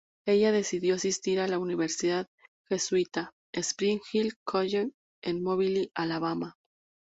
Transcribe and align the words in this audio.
Ella 0.25 0.51
decidió 0.51 0.95
asistir 0.95 1.39
a 1.39 1.47
la 1.47 1.59
universidad 1.59 2.27
jesuita, 2.67 3.33
Spring 3.51 4.01
Hill 4.11 4.33
College, 4.43 4.89
en 5.21 5.43
Mobile, 5.43 5.91
Alabama. 5.93 6.55